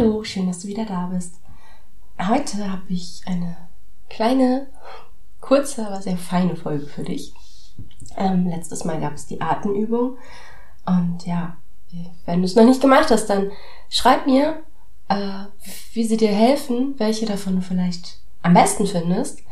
Hallo, 0.00 0.24
schön, 0.24 0.46
dass 0.46 0.60
du 0.60 0.68
wieder 0.68 0.86
da 0.86 1.10
bist. 1.12 1.34
Heute 2.18 2.72
habe 2.72 2.84
ich 2.88 3.20
eine 3.26 3.54
kleine, 4.08 4.68
kurze, 5.42 5.86
aber 5.86 6.00
sehr 6.00 6.16
feine 6.16 6.56
Folge 6.56 6.86
für 6.86 7.02
dich. 7.02 7.34
Ähm, 8.16 8.48
letztes 8.48 8.84
Mal 8.84 8.98
gab 8.98 9.12
es 9.12 9.26
die 9.26 9.42
Atemübung. 9.42 10.16
Und 10.86 11.26
ja, 11.26 11.58
wenn 12.24 12.38
du 12.38 12.46
es 12.46 12.56
noch 12.56 12.64
nicht 12.64 12.80
gemacht 12.80 13.10
hast, 13.10 13.26
dann 13.26 13.50
schreib 13.90 14.24
mir, 14.24 14.62
äh, 15.10 15.44
wie 15.92 16.04
sie 16.04 16.16
dir 16.16 16.32
helfen, 16.32 16.94
welche 16.96 17.26
davon 17.26 17.56
du 17.56 17.60
vielleicht 17.60 18.20
am 18.40 18.54
besten 18.54 18.86
findest, 18.86 19.42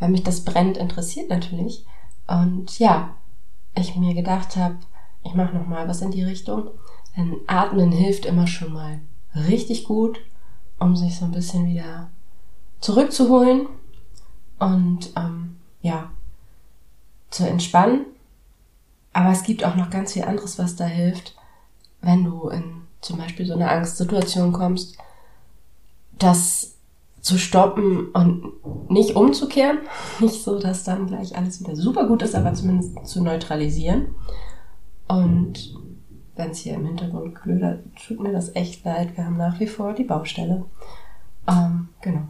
weil 0.00 0.08
mich 0.08 0.24
das 0.24 0.40
brennt 0.40 0.76
interessiert 0.76 1.30
natürlich. 1.30 1.86
Und 2.26 2.80
ja, 2.80 3.14
ich 3.76 3.94
mir 3.94 4.14
gedacht 4.14 4.56
habe, 4.56 4.74
ich 5.22 5.34
mache 5.34 5.54
noch 5.54 5.68
mal 5.68 5.86
was 5.86 6.02
in 6.02 6.10
die 6.10 6.24
Richtung. 6.24 6.70
Denn 7.16 7.36
Atmen 7.46 7.92
hilft 7.92 8.26
immer 8.26 8.48
schon 8.48 8.72
mal 8.72 8.98
richtig 9.34 9.84
gut, 9.84 10.20
um 10.78 10.96
sich 10.96 11.16
so 11.18 11.24
ein 11.24 11.32
bisschen 11.32 11.66
wieder 11.66 12.10
zurückzuholen 12.80 13.66
und 14.58 15.10
ähm, 15.16 15.56
ja, 15.82 16.10
zu 17.30 17.46
entspannen. 17.46 18.06
Aber 19.12 19.30
es 19.30 19.42
gibt 19.42 19.64
auch 19.64 19.76
noch 19.76 19.90
ganz 19.90 20.12
viel 20.12 20.24
anderes, 20.24 20.58
was 20.58 20.76
da 20.76 20.84
hilft, 20.84 21.36
wenn 22.00 22.24
du 22.24 22.48
in 22.48 22.82
zum 23.00 23.18
Beispiel 23.18 23.46
so 23.46 23.54
eine 23.54 23.70
Angstsituation 23.70 24.52
kommst, 24.52 24.96
das 26.18 26.74
zu 27.20 27.38
stoppen 27.38 28.08
und 28.12 28.52
nicht 28.90 29.16
umzukehren. 29.16 29.78
Nicht 30.20 30.42
so, 30.42 30.58
dass 30.58 30.84
dann 30.84 31.06
gleich 31.06 31.36
alles 31.36 31.60
wieder 31.60 31.74
super 31.74 32.06
gut 32.06 32.22
ist, 32.22 32.34
aber 32.34 32.52
zumindest 32.54 33.06
zu 33.06 33.22
neutralisieren. 33.22 34.14
Und 35.08 35.74
wenn 36.36 36.50
es 36.50 36.58
hier 36.58 36.74
im 36.74 36.86
Hintergrund 36.86 37.34
klödert, 37.34 37.84
tut 38.06 38.20
mir 38.20 38.32
das 38.32 38.54
echt 38.54 38.84
leid. 38.84 39.16
Wir 39.16 39.24
haben 39.24 39.36
nach 39.36 39.60
wie 39.60 39.66
vor 39.66 39.92
die 39.92 40.04
Baustelle. 40.04 40.64
Ähm, 41.48 41.88
genau. 42.00 42.22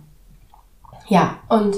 Ja, 1.08 1.38
und 1.48 1.77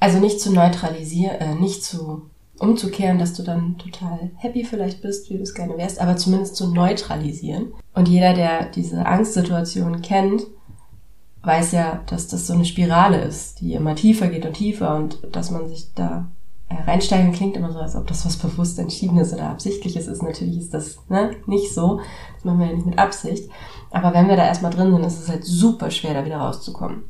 also 0.00 0.18
nicht 0.18 0.40
zu 0.40 0.52
neutralisieren, 0.52 1.36
äh, 1.36 1.54
nicht 1.54 1.84
zu 1.84 2.30
umzukehren, 2.58 3.18
dass 3.18 3.34
du 3.34 3.42
dann 3.42 3.78
total 3.78 4.30
happy 4.36 4.64
vielleicht 4.64 5.02
bist, 5.02 5.30
wie 5.30 5.36
du 5.36 5.42
es 5.42 5.54
gerne 5.54 5.76
wärst, 5.76 6.00
aber 6.00 6.16
zumindest 6.16 6.56
zu 6.56 6.72
neutralisieren. 6.72 7.72
Und 7.94 8.08
jeder, 8.08 8.34
der 8.34 8.66
diese 8.66 9.04
Angstsituation 9.04 10.02
kennt, 10.02 10.46
weiß 11.42 11.72
ja, 11.72 12.02
dass 12.06 12.28
das 12.28 12.46
so 12.46 12.54
eine 12.54 12.64
Spirale 12.64 13.20
ist, 13.20 13.60
die 13.60 13.74
immer 13.74 13.94
tiefer 13.94 14.28
geht 14.28 14.46
und 14.46 14.54
tiefer 14.54 14.94
und 14.94 15.18
dass 15.32 15.50
man 15.50 15.68
sich 15.68 15.92
da 15.94 16.30
reinsteigen 16.86 17.32
klingt 17.32 17.56
immer 17.56 17.72
so, 17.72 17.78
als 17.78 17.96
ob 17.96 18.06
das 18.06 18.24
was 18.26 18.36
bewusst 18.36 18.78
Entschiedenes 18.78 19.32
oder 19.32 19.50
Absichtliches 19.50 20.06
ist. 20.06 20.22
Natürlich 20.22 20.58
ist 20.58 20.74
das 20.74 20.98
ne, 21.08 21.30
nicht 21.46 21.72
so. 21.74 22.00
Das 22.34 22.44
machen 22.44 22.60
wir 22.60 22.66
ja 22.66 22.72
nicht 22.72 22.86
mit 22.86 22.98
Absicht. 22.98 23.50
Aber 23.90 24.12
wenn 24.14 24.28
wir 24.28 24.36
da 24.36 24.46
erstmal 24.46 24.72
drin 24.72 24.92
sind, 24.92 25.04
ist 25.04 25.20
es 25.20 25.28
halt 25.28 25.44
super 25.44 25.90
schwer, 25.90 26.14
da 26.14 26.24
wieder 26.24 26.38
rauszukommen. 26.38 27.04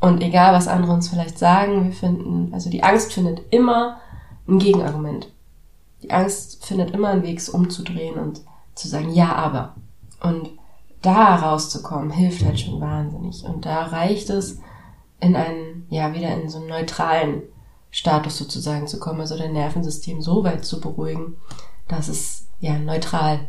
Und 0.00 0.22
egal, 0.22 0.54
was 0.54 0.68
andere 0.68 0.92
uns 0.92 1.08
vielleicht 1.08 1.38
sagen, 1.38 1.84
wir 1.84 1.92
finden, 1.92 2.52
also 2.52 2.70
die 2.70 2.82
Angst 2.82 3.12
findet 3.12 3.42
immer 3.50 3.98
ein 4.46 4.58
Gegenargument. 4.58 5.32
Die 6.02 6.10
Angst 6.10 6.64
findet 6.64 6.92
immer 6.92 7.08
einen 7.08 7.24
Weg, 7.24 7.38
es 7.38 7.48
umzudrehen 7.48 8.14
und 8.14 8.42
zu 8.74 8.86
sagen, 8.86 9.12
ja, 9.12 9.34
aber. 9.34 9.74
Und 10.20 10.50
da 11.02 11.36
rauszukommen, 11.36 12.10
hilft 12.10 12.44
halt 12.44 12.60
schon 12.60 12.80
wahnsinnig. 12.80 13.44
Und 13.44 13.66
da 13.66 13.82
reicht 13.82 14.30
es, 14.30 14.60
in 15.20 15.36
einen, 15.36 15.86
ja, 15.90 16.14
wieder 16.14 16.32
in 16.34 16.48
so 16.48 16.58
einen 16.58 16.68
neutralen 16.68 17.42
Status 17.90 18.36
sozusagen 18.36 18.86
zu 18.86 18.98
kommen, 18.98 19.20
also 19.20 19.36
dein 19.36 19.52
Nervensystem 19.52 20.20
so 20.20 20.44
weit 20.44 20.64
zu 20.64 20.80
beruhigen, 20.80 21.36
dass 21.88 22.08
es 22.08 22.46
ja 22.60 22.78
neutral 22.78 23.40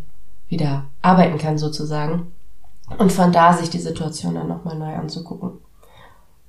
wieder 0.48 0.86
arbeiten 1.02 1.38
kann 1.38 1.58
sozusagen 1.58 2.32
und 2.98 3.12
von 3.12 3.32
da 3.32 3.54
sich 3.54 3.70
die 3.70 3.80
Situation 3.80 4.36
dann 4.36 4.48
nochmal 4.48 4.78
neu 4.78 4.96
anzugucken. 4.96 5.60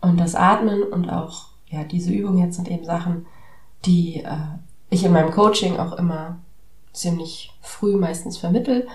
Und 0.01 0.19
das 0.19 0.35
Atmen 0.35 0.83
und 0.83 1.11
auch 1.11 1.49
ja 1.69 1.85
diese 1.85 2.11
Übungen 2.11 2.39
jetzt 2.39 2.57
sind 2.57 2.71
eben 2.71 2.85
Sachen, 2.85 3.27
die 3.85 4.23
äh, 4.23 4.37
ich 4.89 5.05
in 5.05 5.13
meinem 5.13 5.31
Coaching 5.31 5.79
auch 5.79 5.93
immer 5.93 6.39
ziemlich 6.93 7.53
früh 7.61 7.97
meistens 7.97 8.39
vermittel. 8.39 8.89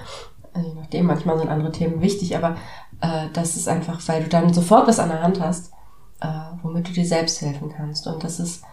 Also 0.53 0.69
je 0.69 0.75
nachdem, 0.75 1.05
manchmal 1.05 1.37
sind 1.37 1.49
andere 1.49 1.71
Themen 1.71 2.01
wichtig, 2.01 2.35
aber 2.35 2.55
äh, 3.01 3.27
das 3.33 3.55
ist 3.55 3.67
einfach, 3.67 4.01
weil 4.07 4.23
du 4.23 4.29
dann 4.29 4.53
sofort 4.53 4.87
was 4.87 4.99
an 4.99 5.09
der 5.09 5.21
Hand 5.21 5.41
hast, 5.41 5.71
äh, 6.21 6.27
womit 6.63 6.87
du 6.87 6.93
dir 6.93 7.05
selbst 7.05 7.41
helfen 7.41 7.73
kannst. 7.75 8.07
Und 8.07 8.23
das 8.23 8.39
ist 8.39 8.63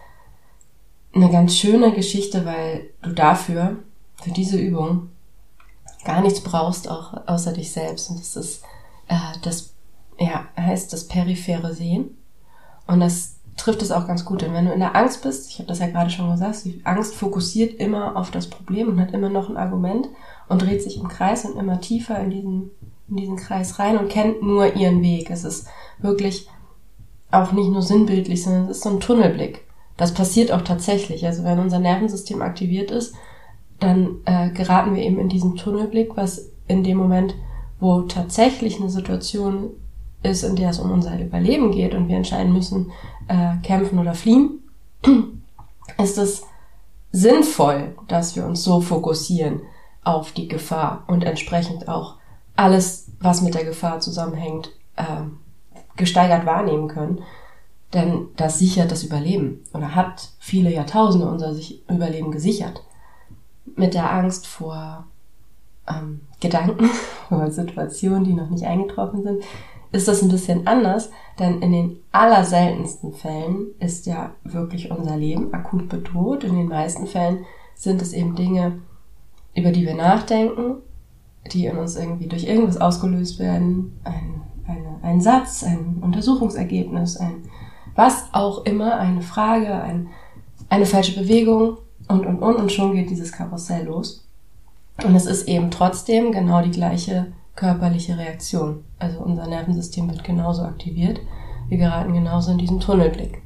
eine 1.13 1.29
ganz 1.31 1.55
schöne 1.55 1.93
Geschichte, 1.93 2.45
weil 2.45 2.89
du 3.01 3.11
dafür, 3.11 3.77
für 4.21 4.31
diese 4.31 4.57
Übung, 4.57 5.09
gar 6.05 6.21
nichts 6.21 6.41
brauchst, 6.41 6.89
auch 6.89 7.27
außer 7.27 7.53
dich 7.53 7.71
selbst. 7.71 8.09
Und 8.09 8.19
das 8.19 8.35
ist 8.35 8.63
äh, 9.07 9.37
das, 9.43 9.73
ja, 10.19 10.45
heißt 10.57 10.91
das 10.91 11.07
periphere 11.07 11.73
Sehen. 11.73 12.17
Und 12.87 12.99
das 12.99 13.35
trifft 13.57 13.81
es 13.81 13.91
auch 13.91 14.07
ganz 14.07 14.25
gut. 14.25 14.41
Denn 14.41 14.53
wenn 14.53 14.65
du 14.65 14.73
in 14.73 14.79
der 14.79 14.95
Angst 14.95 15.23
bist, 15.23 15.49
ich 15.49 15.59
habe 15.59 15.67
das 15.67 15.79
ja 15.79 15.87
gerade 15.87 16.09
schon 16.09 16.31
gesagt, 16.31 16.65
die 16.65 16.81
Angst 16.83 17.15
fokussiert 17.15 17.79
immer 17.79 18.15
auf 18.17 18.31
das 18.31 18.47
Problem 18.49 18.89
und 18.89 18.99
hat 18.99 19.11
immer 19.11 19.29
noch 19.29 19.49
ein 19.49 19.57
Argument 19.57 20.09
und 20.49 20.61
dreht 20.61 20.83
sich 20.83 20.97
im 20.97 21.07
Kreis 21.07 21.45
und 21.45 21.57
immer 21.57 21.79
tiefer 21.79 22.19
in 22.19 22.31
diesen, 22.31 22.71
in 23.09 23.15
diesen 23.15 23.35
Kreis 23.37 23.79
rein 23.79 23.97
und 23.97 24.09
kennt 24.09 24.41
nur 24.41 24.75
ihren 24.75 25.01
Weg. 25.01 25.29
Es 25.29 25.43
ist 25.43 25.67
wirklich 25.99 26.47
auch 27.31 27.51
nicht 27.51 27.69
nur 27.69 27.81
sinnbildlich, 27.81 28.43
sondern 28.43 28.65
es 28.65 28.77
ist 28.77 28.83
so 28.83 28.89
ein 28.89 28.99
Tunnelblick. 28.99 29.65
Das 29.97 30.13
passiert 30.13 30.51
auch 30.51 30.61
tatsächlich. 30.61 31.25
Also 31.25 31.43
wenn 31.43 31.59
unser 31.59 31.79
Nervensystem 31.79 32.41
aktiviert 32.41 32.91
ist, 32.91 33.13
dann 33.79 34.17
äh, 34.25 34.49
geraten 34.49 34.95
wir 34.95 35.03
eben 35.03 35.19
in 35.19 35.29
diesen 35.29 35.55
Tunnelblick, 35.55 36.15
was 36.15 36.51
in 36.67 36.83
dem 36.83 36.97
Moment, 36.97 37.35
wo 37.79 38.01
tatsächlich 38.01 38.79
eine 38.79 38.89
Situation 38.89 39.71
ist, 40.23 40.43
in 40.43 40.55
der 40.55 40.69
es 40.69 40.79
um 40.79 40.91
unser 40.91 41.19
Überleben 41.19 41.71
geht 41.71 41.93
und 41.93 42.07
wir 42.07 42.15
entscheiden 42.15 42.53
müssen, 42.53 42.91
äh, 43.27 43.57
kämpfen 43.61 43.99
oder 43.99 44.13
fliehen, 44.13 44.59
ist 46.01 46.17
es 46.17 46.43
sinnvoll, 47.11 47.95
dass 48.07 48.35
wir 48.35 48.45
uns 48.45 48.63
so 48.63 48.81
fokussieren 48.81 49.61
auf 50.03 50.31
die 50.31 50.47
Gefahr 50.47 51.03
und 51.07 51.23
entsprechend 51.23 51.87
auch 51.87 52.15
alles, 52.55 53.11
was 53.19 53.41
mit 53.41 53.53
der 53.53 53.65
Gefahr 53.65 53.99
zusammenhängt, 53.99 54.71
äh, 54.95 55.03
gesteigert 55.95 56.45
wahrnehmen 56.45 56.87
können. 56.87 57.21
Denn 57.93 58.27
das 58.35 58.59
sichert 58.59 58.91
das 58.91 59.03
Überleben 59.03 59.59
oder 59.73 59.95
hat 59.95 60.31
viele 60.39 60.73
Jahrtausende 60.73 61.27
unser 61.27 61.53
Überleben 61.89 62.31
gesichert. 62.31 62.83
Mit 63.75 63.93
der 63.93 64.11
Angst 64.11 64.47
vor 64.47 65.05
ähm, 65.87 66.21
Gedanken, 66.39 66.89
vor 67.29 67.51
Situationen, 67.51 68.23
die 68.23 68.33
noch 68.33 68.49
nicht 68.49 68.65
eingetroffen 68.65 69.23
sind, 69.23 69.43
ist 69.91 70.07
das 70.07 70.23
ein 70.23 70.29
bisschen 70.29 70.65
anders, 70.65 71.11
denn 71.37 71.61
in 71.61 71.71
den 71.71 71.97
allerseltensten 72.11 73.13
Fällen 73.13 73.67
ist 73.79 74.07
ja 74.07 74.31
wirklich 74.43 74.89
unser 74.89 75.15
Leben 75.15 75.53
akut 75.53 75.87
bedroht. 75.87 76.43
In 76.43 76.55
den 76.55 76.67
meisten 76.67 77.05
Fällen 77.05 77.45
sind 77.75 78.01
es 78.01 78.11
eben 78.11 78.35
Dinge, 78.35 78.79
über 79.53 79.71
die 79.71 79.85
wir 79.85 79.93
nachdenken, 79.93 80.77
die 81.51 81.67
in 81.67 81.77
uns 81.77 81.95
irgendwie 81.95 82.27
durch 82.27 82.45
irgendwas 82.45 82.81
ausgelöst 82.81 83.37
werden. 83.37 83.99
Ein, 84.03 84.41
eine, 84.65 84.97
ein 85.03 85.21
Satz, 85.21 85.63
ein 85.63 85.99
Untersuchungsergebnis, 86.01 87.17
ein 87.17 87.43
was 87.95 88.33
auch 88.33 88.65
immer, 88.65 88.97
eine 88.97 89.21
Frage, 89.21 89.73
ein, 89.73 90.09
eine 90.69 90.85
falsche 90.85 91.19
Bewegung 91.19 91.77
und, 92.07 92.25
und, 92.25 92.39
und, 92.39 92.55
und 92.55 92.71
schon 92.71 92.93
geht 92.93 93.09
dieses 93.09 93.31
Karussell 93.31 93.85
los. 93.85 94.27
Und 95.03 95.15
es 95.15 95.25
ist 95.25 95.47
eben 95.47 95.71
trotzdem 95.71 96.31
genau 96.31 96.61
die 96.61 96.71
gleiche 96.71 97.33
körperliche 97.55 98.17
Reaktion. 98.17 98.83
Also 98.99 99.19
unser 99.19 99.47
Nervensystem 99.47 100.09
wird 100.09 100.23
genauso 100.23 100.63
aktiviert. 100.63 101.19
Wir 101.69 101.77
geraten 101.77 102.13
genauso 102.13 102.51
in 102.51 102.57
diesen 102.57 102.79
Tunnelblick. 102.79 103.41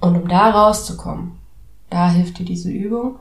Und 0.00 0.16
um 0.16 0.28
da 0.28 0.50
rauszukommen, 0.50 1.38
da 1.90 2.10
hilft 2.10 2.38
dir 2.38 2.44
diese 2.44 2.70
Übung, 2.70 3.18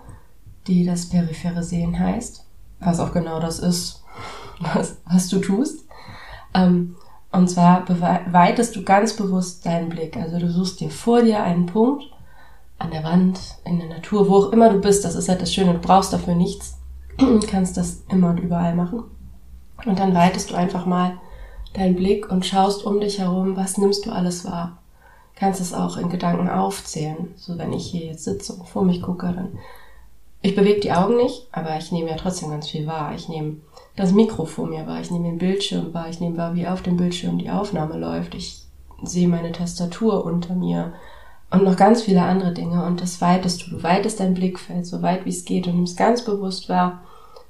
die 0.67 0.85
das 0.85 1.09
periphere 1.09 1.63
Sehen 1.63 1.97
heißt, 1.97 2.45
was 2.79 2.99
auch 2.99 3.13
genau 3.13 3.39
das 3.39 3.59
ist, 3.59 4.03
was, 4.59 4.97
was 5.05 5.29
du 5.29 5.39
tust. 5.39 5.85
Ähm, 6.53 6.95
und 7.37 7.47
zwar 7.47 7.85
weitest 8.31 8.75
du 8.75 8.83
ganz 8.83 9.15
bewusst 9.15 9.65
deinen 9.65 9.89
Blick. 9.89 10.17
Also 10.17 10.39
du 10.39 10.49
suchst 10.49 10.79
dir 10.79 10.89
vor 10.89 11.21
dir 11.21 11.43
einen 11.43 11.67
Punkt 11.67 12.03
an 12.79 12.91
der 12.91 13.03
Wand, 13.03 13.39
in 13.63 13.79
der 13.79 13.89
Natur, 13.89 14.27
wo 14.27 14.35
auch 14.37 14.51
immer 14.51 14.69
du 14.69 14.79
bist, 14.79 15.05
das 15.05 15.15
ist 15.15 15.29
halt 15.29 15.41
das 15.41 15.53
Schöne, 15.53 15.73
du 15.73 15.79
brauchst 15.79 16.13
dafür 16.13 16.35
nichts, 16.35 16.77
du 17.17 17.39
kannst 17.39 17.77
das 17.77 18.03
immer 18.09 18.29
und 18.29 18.39
überall 18.39 18.75
machen. 18.75 19.03
Und 19.85 19.99
dann 19.99 20.15
weitest 20.15 20.51
du 20.51 20.55
einfach 20.55 20.85
mal 20.85 21.17
deinen 21.73 21.95
Blick 21.95 22.31
und 22.31 22.45
schaust 22.45 22.83
um 22.83 22.99
dich 22.99 23.19
herum, 23.19 23.55
was 23.55 23.77
nimmst 23.77 24.05
du 24.05 24.11
alles 24.11 24.45
wahr. 24.45 24.79
Kannst 25.35 25.61
es 25.61 25.73
auch 25.73 25.97
in 25.97 26.09
Gedanken 26.09 26.49
aufzählen. 26.49 27.33
So 27.35 27.57
wenn 27.59 27.73
ich 27.73 27.85
hier 27.85 28.07
jetzt 28.07 28.23
sitze 28.23 28.53
und 28.53 28.67
vor 28.67 28.83
mich 28.83 29.01
gucke, 29.03 29.27
dann 29.27 29.59
ich 30.47 30.55
bewege 30.55 30.79
die 30.79 30.93
Augen 30.93 31.17
nicht, 31.17 31.47
aber 31.51 31.77
ich 31.77 31.91
nehme 31.91 32.09
ja 32.09 32.15
trotzdem 32.15 32.49
ganz 32.49 32.69
viel 32.69 32.87
wahr. 32.87 33.13
Ich 33.13 33.27
nehme 33.27 33.57
das 33.97 34.13
Mikro 34.13 34.45
vor 34.45 34.65
mir 34.65 34.87
wahr, 34.87 35.01
ich 35.01 35.11
nehme 35.11 35.25
den 35.25 35.39
Bildschirm 35.39 35.93
wahr, 35.93 36.07
ich 36.09 36.21
nehme 36.21 36.37
wahr, 36.37 36.55
wie 36.55 36.67
auf 36.67 36.81
dem 36.81 36.95
Bildschirm 36.95 37.37
die 37.37 37.49
Aufnahme 37.49 37.97
läuft. 37.97 38.33
Ich 38.33 38.63
sehe 39.03 39.27
meine 39.27 39.51
Tastatur 39.51 40.23
unter 40.23 40.55
mir 40.55 40.93
und 41.51 41.63
noch 41.63 41.75
ganz 41.75 42.03
viele 42.03 42.21
andere 42.21 42.53
Dinge. 42.53 42.85
Und 42.85 43.01
das 43.01 43.19
weitest 43.19 43.65
du. 43.65 43.71
Du 43.71 43.83
weitest 43.83 44.21
dein 44.21 44.33
Blickfeld 44.33 44.85
so 44.85 45.01
weit 45.01 45.25
wie 45.25 45.31
es 45.31 45.43
geht 45.43 45.67
und 45.67 45.75
nimmst 45.75 45.97
ganz 45.97 46.23
bewusst 46.23 46.69
wahr. 46.69 47.03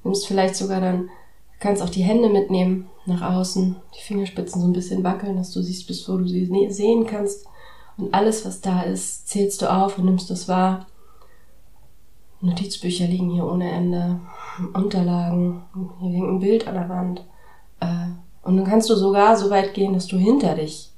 Nimmst 0.04 0.26
vielleicht 0.26 0.56
sogar 0.56 0.82
dann, 0.82 1.10
kannst 1.60 1.84
auch 1.84 1.90
die 1.90 2.04
Hände 2.04 2.30
mitnehmen 2.30 2.90
nach 3.06 3.22
außen, 3.22 3.76
die 3.96 4.02
Fingerspitzen 4.02 4.60
so 4.60 4.68
ein 4.68 4.74
bisschen 4.74 5.04
wackeln, 5.04 5.38
dass 5.38 5.52
du 5.52 5.62
siehst, 5.62 5.86
bis 5.88 6.10
wo 6.10 6.18
du 6.18 6.28
sie 6.28 6.50
sehen 6.72 7.06
kannst. 7.06 7.46
Und 7.98 8.14
alles, 8.14 8.44
was 8.44 8.62
da 8.62 8.82
ist, 8.82 9.28
zählst 9.28 9.62
du 9.62 9.72
auf 9.72 10.00
und 10.00 10.06
nimmst 10.06 10.32
das 10.32 10.48
wahr. 10.48 10.88
Notizbücher 12.42 13.06
liegen 13.06 13.30
hier 13.30 13.46
ohne 13.46 13.72
Ende, 13.72 14.20
Unterlagen, 14.74 15.64
hier 16.00 16.12
hängt 16.12 16.28
ein 16.28 16.40
Bild 16.40 16.68
an 16.68 16.76
der 16.76 16.90
Wand. 16.90 17.26
Äh, 17.80 18.08
und 18.44 18.58
dann 18.58 18.66
kannst 18.66 18.90
du 18.90 18.96
sogar 18.96 19.36
so 19.36 19.50
weit 19.50 19.74
gehen, 19.74 19.94
dass 19.94 20.08
du 20.08 20.18
hinter 20.18 20.56
dich, 20.56 20.92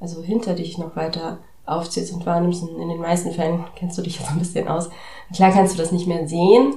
also 0.00 0.22
hinter 0.22 0.54
dich 0.54 0.78
noch 0.78 0.94
weiter 0.96 1.38
aufzählst 1.66 2.12
und 2.12 2.26
wahrnimmst. 2.26 2.62
Und 2.62 2.80
in 2.80 2.88
den 2.88 3.00
meisten 3.00 3.32
Fällen 3.32 3.64
kennst 3.76 3.98
du 3.98 4.02
dich 4.02 4.18
jetzt 4.18 4.30
ein 4.30 4.38
bisschen 4.38 4.68
aus. 4.68 4.90
Klar 5.34 5.52
kannst 5.52 5.74
du 5.74 5.78
das 5.78 5.92
nicht 5.92 6.06
mehr 6.06 6.28
sehen, 6.28 6.74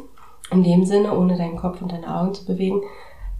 in 0.51 0.63
dem 0.63 0.85
Sinne, 0.85 1.17
ohne 1.17 1.37
deinen 1.37 1.57
Kopf 1.57 1.81
und 1.81 1.91
deine 1.91 2.15
Augen 2.15 2.33
zu 2.33 2.45
bewegen. 2.45 2.81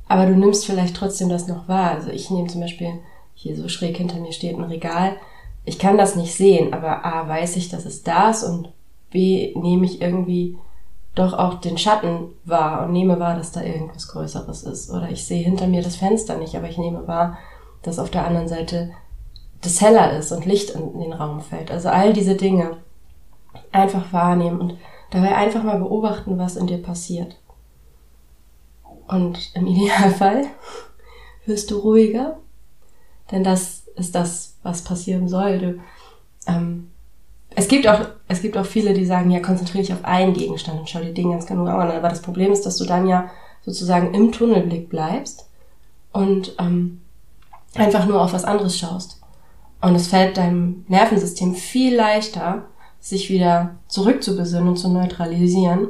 Aber 0.08 0.26
du 0.26 0.36
nimmst 0.36 0.66
vielleicht 0.66 0.96
trotzdem 0.96 1.30
das 1.30 1.48
noch 1.48 1.68
wahr. 1.68 1.92
Also 1.92 2.10
ich 2.10 2.30
nehme 2.30 2.48
zum 2.48 2.62
Beispiel, 2.62 3.00
hier 3.34 3.56
so 3.56 3.68
schräg 3.68 3.98
hinter 3.98 4.20
mir 4.20 4.32
steht 4.32 4.58
ein 4.58 4.64
Regal. 4.64 5.18
Ich 5.66 5.80
kann 5.80 5.98
das 5.98 6.16
nicht 6.16 6.34
sehen, 6.34 6.74
aber 6.74 7.04
A, 7.06 7.28
weiß 7.28 7.56
ich, 7.56 7.70
dass 7.70 7.86
es 7.86 8.04
da 8.04 8.30
ist 8.30 8.44
und 8.44 8.72
B, 9.10 9.54
nehme 9.56 9.86
ich 9.86 10.02
irgendwie 10.02 10.58
doch 11.16 11.34
auch 11.34 11.56
den 11.56 11.78
Schatten 11.78 12.34
wahr 12.44 12.86
und 12.86 12.92
nehme 12.92 13.20
wahr, 13.20 13.36
dass 13.36 13.52
da 13.52 13.62
irgendwas 13.62 14.10
Größeres 14.10 14.64
ist. 14.64 14.92
Oder 14.92 15.10
ich 15.10 15.26
sehe 15.26 15.44
hinter 15.44 15.68
mir 15.68 15.82
das 15.82 15.96
Fenster 15.96 16.38
nicht, 16.38 16.56
aber 16.56 16.70
ich 16.70 16.78
nehme 16.78 17.08
wahr, 17.08 17.38
dass 17.82 18.00
auf 18.00 18.10
der 18.10 18.28
anderen 18.28 18.48
Seite 18.48 18.92
das 19.62 19.82
heller 19.82 20.16
ist 20.18 20.32
und 20.32 20.46
Licht 20.46 20.72
in 20.72 21.00
den 21.00 21.14
Raum 21.14 21.42
fällt. 21.42 21.72
Also 21.72 21.90
all 21.90 22.14
diese 22.14 22.36
Dinge 22.36 22.78
einfach 23.72 24.12
wahrnehmen 24.12 24.60
und 24.60 24.78
dabei 25.12 25.36
einfach 25.36 25.64
mal 25.64 25.80
beobachten, 25.80 26.38
was 26.38 26.58
in 26.58 26.68
dir 26.68 26.82
passiert. 26.82 27.38
Und 29.08 29.52
im 29.56 29.68
Idealfall 29.68 30.46
wirst 31.46 31.72
du 31.72 31.80
ruhiger, 31.80 32.38
denn 33.32 33.44
das 33.44 33.88
ist 33.96 34.16
das, 34.16 34.58
was 34.64 34.84
passieren 34.84 35.30
soll. 35.30 35.60
Du, 35.60 35.80
ähm, 36.48 36.92
es 37.56 37.68
gibt 37.68 37.88
auch, 37.88 38.02
es 38.28 38.42
gibt 38.42 38.58
auch 38.58 38.66
viele, 38.66 38.94
die 38.94 39.06
sagen, 39.06 39.32
ja, 39.32 39.40
konzentriere 39.40 39.84
dich 39.84 39.94
auf 39.94 40.04
einen 40.04 40.34
Gegenstand 40.34 40.80
und 40.80 40.90
schau 40.90 41.00
dir 41.00 41.14
den 41.14 41.32
ganz 41.32 41.46
genau 41.46 41.66
an. 41.66 41.92
Aber 41.92 42.10
das 42.10 42.22
Problem 42.22 42.52
ist, 42.52 42.66
dass 42.66 42.78
du 42.78 42.86
dann 42.86 43.08
ja 43.08 43.30
sozusagen 43.62 44.14
im 44.14 44.32
Tunnelblick 44.32 44.90
bleibst 44.90 45.50
und 46.12 46.56
ähm, 46.60 47.02
einfach 47.76 48.06
nur 48.06 48.22
auf 48.22 48.34
was 48.34 48.46
anderes 48.46 48.78
schaust. 48.78 49.22
Und 49.82 49.96
es 49.96 50.08
fällt 50.08 50.38
deinem 50.38 50.86
Nervensystem 50.88 51.56
viel 51.56 51.96
leichter, 51.96 52.66
sich 53.00 53.30
wieder 53.30 53.76
zurückzubesinnen 53.88 54.70
und 54.70 54.78
zu 54.78 54.90
neutralisieren, 54.90 55.88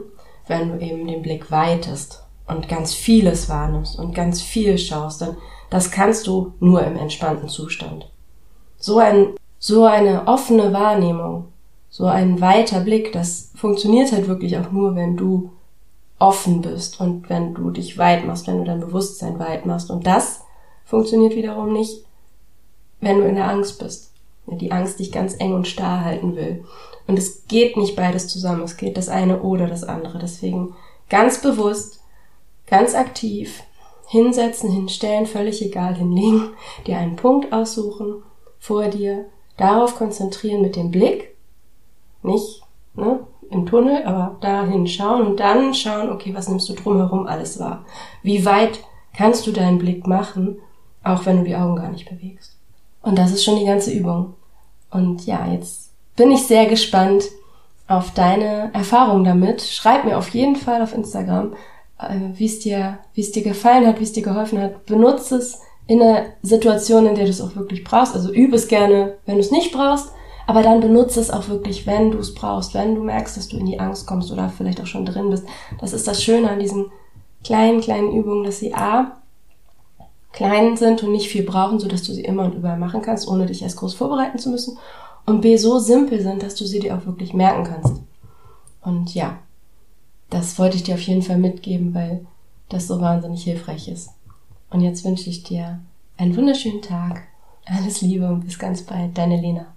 wenn 0.48 0.70
du 0.70 0.86
eben 0.86 1.08
den 1.08 1.22
Blick 1.22 1.50
weitest 1.50 2.24
und 2.48 2.68
ganz 2.68 2.94
vieles 2.94 3.50
wahrnimmst 3.50 3.98
und 3.98 4.14
ganz 4.14 4.42
viel 4.42 4.78
schaust, 4.78 5.22
denn 5.22 5.36
das 5.70 5.92
kannst 5.92 6.28
du 6.28 6.54
nur 6.60 6.84
im 6.84 6.96
entspannten 6.96 7.50
Zustand. 7.50 8.10
So 8.78 9.00
ein, 9.00 9.36
so 9.58 9.86
eine 9.86 10.28
offene 10.28 10.72
Wahrnehmung, 10.74 11.46
so 11.96 12.08
ein 12.08 12.42
weiter 12.42 12.82
Blick, 12.82 13.14
das 13.14 13.52
funktioniert 13.56 14.12
halt 14.12 14.28
wirklich 14.28 14.58
auch 14.58 14.70
nur, 14.70 14.98
wenn 14.98 15.16
du 15.16 15.52
offen 16.20 16.62
bist 16.62 17.00
und 17.00 17.30
wenn 17.30 17.54
du 17.54 17.70
dich 17.70 17.98
weit 17.98 18.26
machst, 18.26 18.48
wenn 18.48 18.58
du 18.58 18.66
dein 18.66 18.82
Bewusstsein 18.82 19.40
weit 19.40 19.66
machst. 19.66 19.90
Und 19.90 20.06
das 20.06 20.42
funktioniert 20.84 21.38
wiederum 21.38 21.72
nicht, 21.72 22.04
wenn 23.00 23.20
du 23.20 23.26
in 23.26 23.36
der 23.36 23.48
Angst 23.48 23.80
bist. 23.80 24.12
Die 24.46 24.74
Angst 24.74 25.00
dich 25.00 25.14
ganz 25.14 25.40
eng 25.40 25.54
und 25.54 25.70
starr 25.70 26.04
halten 26.04 26.36
will. 26.36 26.66
Und 27.08 27.18
es 27.18 27.48
geht 27.48 27.78
nicht 27.78 27.96
beides 27.96 28.28
zusammen. 28.28 28.64
Es 28.64 28.76
geht 28.76 28.98
das 28.98 29.08
eine 29.08 29.42
oder 29.42 29.68
das 29.68 29.86
andere. 29.86 30.20
Deswegen 30.20 30.76
ganz 31.08 31.42
bewusst 31.42 32.02
ganz 32.68 32.94
aktiv 32.94 33.64
hinsetzen, 34.08 34.70
hinstellen, 34.70 35.28
völlig 35.28 35.62
egal 35.62 35.96
hinlegen, 35.96 36.50
dir 36.88 36.98
einen 36.98 37.16
Punkt 37.16 37.54
aussuchen 37.54 38.22
vor 38.60 38.90
dir, 38.90 39.28
darauf 39.56 39.96
konzentrieren 39.96 40.62
mit 40.62 40.76
dem 40.76 40.92
Blick, 40.92 41.35
nicht 42.26 42.62
ne, 42.96 43.20
im 43.50 43.66
Tunnel, 43.66 44.04
aber 44.06 44.38
dahin 44.42 44.88
schauen 44.88 45.26
und 45.26 45.40
dann 45.40 45.74
schauen, 45.74 46.12
okay, 46.12 46.34
was 46.34 46.48
nimmst 46.48 46.68
du 46.70 46.74
drumherum 46.74 47.28
alles 47.28 47.60
wahr? 47.60 47.86
Wie 48.24 48.46
weit 48.46 48.80
kannst 49.16 49.48
du 49.48 49.52
deinen 49.52 49.78
Blick 49.78 50.08
machen, 50.08 50.58
auch 51.04 51.26
wenn 51.26 51.38
du 51.38 51.44
die 51.44 51.56
Augen 51.56 51.76
gar 51.76 51.90
nicht 51.90 52.10
bewegst? 52.10 52.56
Und 53.02 53.18
das 53.18 53.32
ist 53.32 53.44
schon 53.44 53.60
die 53.60 53.66
ganze 53.66 53.92
Übung. 53.92 54.34
Und 54.90 55.26
ja, 55.26 55.48
jetzt 55.48 55.92
bin 56.16 56.32
ich 56.32 56.44
sehr 56.44 56.66
gespannt 56.66 57.26
auf 57.88 58.12
deine 58.12 58.72
Erfahrung 58.74 59.24
damit. 59.24 59.62
Schreib 59.62 60.06
mir 60.06 60.18
auf 60.18 60.30
jeden 60.30 60.56
Fall 60.56 60.82
auf 60.82 60.94
Instagram, 60.94 61.54
äh, 62.00 62.20
wie 62.34 62.46
es 62.46 62.60
dir, 62.60 63.00
wie 63.14 63.22
es 63.22 63.32
dir 63.32 63.44
gefallen 63.44 63.86
hat, 63.86 64.00
wie 64.00 64.04
es 64.04 64.14
dir 64.14 64.24
geholfen 64.24 64.60
hat. 64.60 64.86
Benutze 64.86 65.36
es 65.36 65.60
in 65.88 66.02
einer 66.02 66.26
Situation, 66.42 67.06
in 67.06 67.16
der 67.16 67.26
du 67.26 67.30
es 67.30 67.42
auch 67.42 67.56
wirklich 67.56 67.84
brauchst. 67.84 68.16
Also 68.16 68.32
übe 68.32 68.56
es 68.56 68.68
gerne, 68.68 69.18
wenn 69.26 69.36
du 69.36 69.42
es 69.42 69.52
nicht 69.52 69.72
brauchst, 69.72 70.12
aber 70.48 70.62
dann 70.62 70.80
benutze 70.80 71.20
es 71.20 71.32
auch 71.32 71.48
wirklich, 71.48 71.88
wenn 71.88 72.12
du 72.12 72.20
es 72.20 72.34
brauchst, 72.34 72.74
wenn 72.74 72.96
du 72.96 73.04
merkst, 73.04 73.38
dass 73.38 73.48
du 73.48 73.58
in 73.58 73.66
die 73.66 73.80
Angst 73.80 74.06
kommst 74.06 74.32
oder 74.32 74.50
vielleicht 74.50 74.82
auch 74.82 74.86
schon 74.86 75.06
drin 75.06 75.30
bist. 75.30 75.46
Das 75.80 75.94
ist 75.94 76.08
das 76.08 76.24
Schöne 76.24 76.50
an 76.50 76.60
diesen 76.60 76.92
kleinen, 77.44 77.82
kleinen 77.82 78.12
Übungen, 78.12 78.44
dass 78.44 78.60
sie 78.60 78.74
A, 78.74 79.18
klein 80.34 80.78
sind 80.78 81.02
und 81.02 81.12
nicht 81.12 81.30
viel 81.30 81.44
brauchen, 81.44 81.80
so 81.80 81.88
dass 81.88 82.04
du 82.04 82.14
sie 82.14 82.24
immer 82.24 82.44
und 82.44 82.56
überall 82.56 82.78
machen 82.78 83.02
kannst, 83.02 83.28
ohne 83.28 83.46
dich 83.46 83.62
erst 83.62 83.78
groß 83.78 83.94
vorbereiten 83.94 84.38
zu 84.38 84.50
müssen. 84.50 84.78
Und 85.26 85.42
B, 85.42 85.58
so 85.58 85.80
simpel 85.80 86.22
sind, 86.22 86.44
dass 86.44 86.56
du 86.56 86.66
sie 86.66 86.80
dir 86.80 86.96
auch 86.96 87.06
wirklich 87.06 87.34
merken 87.34 87.64
kannst. 87.64 88.02
Und 88.82 89.16
ja, 89.16 89.40
das 90.30 90.60
wollte 90.60 90.76
ich 90.76 90.84
dir 90.84 90.96
auf 90.96 91.02
jeden 91.02 91.24
Fall 91.24 91.38
mitgeben, 91.38 91.96
weil 91.96 92.26
das 92.70 92.88
so 92.88 93.00
wahnsinnig 93.02 93.44
hilfreich 93.44 93.88
ist. 93.88 94.12
Und 94.70 94.82
jetzt 94.82 95.06
wünsche 95.06 95.30
ich 95.30 95.44
dir 95.44 95.80
einen 96.18 96.36
wunderschönen 96.36 96.82
Tag. 96.82 97.24
Alles 97.66 98.02
Liebe 98.02 98.28
und 98.28 98.42
bis 98.42 98.60
ganz 98.60 98.84
bald. 98.84 99.18
Deine 99.18 99.40
Lena. 99.40 99.75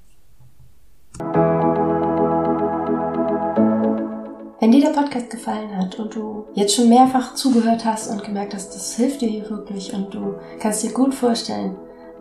Wenn 4.60 4.72
dir 4.72 4.80
der 4.80 5.00
Podcast 5.00 5.30
gefallen 5.30 5.76
hat 5.76 5.98
und 5.98 6.14
du 6.14 6.46
jetzt 6.54 6.74
schon 6.74 6.88
mehrfach 6.88 7.34
zugehört 7.34 7.84
hast 7.84 8.10
und 8.10 8.24
gemerkt 8.24 8.54
hast, 8.54 8.74
das 8.74 8.94
hilft 8.96 9.20
dir 9.20 9.28
hier 9.28 9.48
wirklich 9.50 9.94
und 9.94 10.12
du 10.12 10.34
kannst 10.60 10.82
dir 10.82 10.92
gut 10.92 11.14
vorstellen, 11.14 11.76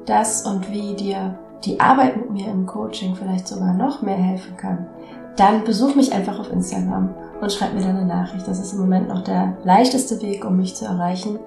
dass 0.05 0.45
und 0.45 0.71
wie 0.71 0.95
dir 0.95 1.37
die 1.65 1.79
Arbeit 1.79 2.17
mit 2.17 2.29
mir 2.31 2.47
im 2.47 2.65
Coaching 2.65 3.15
vielleicht 3.15 3.47
sogar 3.47 3.73
noch 3.73 4.01
mehr 4.01 4.17
helfen 4.17 4.55
kann, 4.57 4.87
dann 5.35 5.63
besuch 5.63 5.95
mich 5.95 6.13
einfach 6.13 6.39
auf 6.39 6.51
Instagram 6.51 7.13
und 7.41 7.51
schreib 7.51 7.73
mir 7.73 7.81
deine 7.81 8.05
Nachricht. 8.05 8.47
Das 8.47 8.59
ist 8.59 8.73
im 8.73 8.79
Moment 8.79 9.09
noch 9.09 9.23
der 9.23 9.57
leichteste 9.63 10.21
Weg, 10.21 10.45
um 10.45 10.57
mich 10.57 10.75
zu 10.75 10.85
erreichen. 10.85 11.39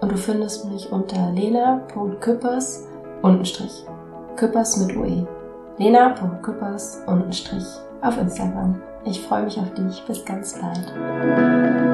Und 0.00 0.12
du 0.12 0.16
findest 0.16 0.66
mich 0.70 0.90
unter 0.92 1.32
lena.küppers. 1.32 2.84
Küppers 4.36 4.76
mit 4.76 4.96
UE. 4.96 5.26
lena.küppers 5.78 7.02
auf 8.02 8.18
Instagram. 8.18 8.80
Ich 9.04 9.20
freue 9.20 9.44
mich 9.44 9.58
auf 9.58 9.72
dich. 9.74 10.04
Bis 10.06 10.24
ganz 10.24 10.58
bald. 10.58 11.93